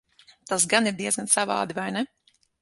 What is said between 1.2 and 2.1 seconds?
savādi, vai ne?